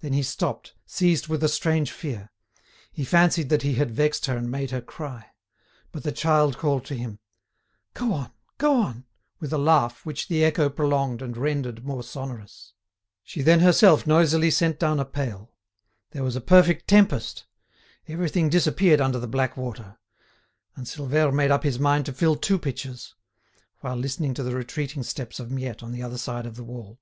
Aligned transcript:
Then 0.00 0.12
he 0.12 0.22
stopped, 0.22 0.74
seized 0.84 1.28
with 1.28 1.42
a 1.42 1.48
strange 1.48 1.92
fear; 1.92 2.30
he 2.92 3.04
fancied 3.06 3.48
that 3.48 3.62
he 3.62 3.76
had 3.76 3.90
vexed 3.90 4.26
her 4.26 4.36
and 4.36 4.50
made 4.50 4.70
her 4.70 4.82
cry. 4.82 5.30
But 5.92 6.02
the 6.02 6.12
child 6.12 6.58
called 6.58 6.84
to 6.84 6.94
him, 6.94 7.20
"Go 7.94 8.12
on! 8.12 8.32
go 8.58 8.74
on!" 8.82 9.06
with 9.40 9.50
a 9.50 9.56
laugh 9.56 10.04
which 10.04 10.28
the 10.28 10.44
echo 10.44 10.68
prolonged 10.68 11.22
and 11.22 11.38
rendered 11.38 11.86
more 11.86 12.02
sonorous. 12.02 12.74
She 13.22 13.40
herself 13.40 14.04
then 14.04 14.08
nosily 14.10 14.50
sent 14.50 14.78
down 14.78 15.00
a 15.00 15.06
pail. 15.06 15.54
There 16.10 16.22
was 16.22 16.36
a 16.36 16.42
perfect 16.42 16.86
tempest. 16.86 17.46
Everything 18.06 18.50
disappeared 18.50 19.00
under 19.00 19.18
the 19.18 19.26
black 19.26 19.56
water. 19.56 19.96
And 20.76 20.84
Silvère 20.86 21.32
made 21.32 21.50
up 21.50 21.62
his 21.62 21.78
mind 21.78 22.04
to 22.04 22.12
fill 22.12 22.36
two 22.36 22.58
pitchers, 22.58 23.14
while 23.80 23.96
listening 23.96 24.34
to 24.34 24.42
the 24.42 24.54
retreating 24.54 25.02
steps 25.02 25.40
of 25.40 25.50
Miette 25.50 25.82
on 25.82 25.92
the 25.92 26.02
other 26.02 26.18
side 26.18 26.44
of 26.44 26.56
the 26.56 26.62
wall. 26.64 27.00